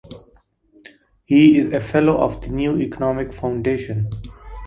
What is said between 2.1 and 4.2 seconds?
of the New Economics Foundation.